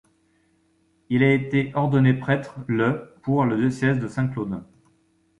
Il 1.09 1.21
a 1.21 1.31
été 1.31 1.71
ordonné 1.75 2.15
prêtre 2.15 2.55
le 2.65 3.13
pour 3.21 3.45
le 3.45 3.55
diocèse 3.55 3.99
de 3.99 4.07
Saint-Claude. 4.07 4.63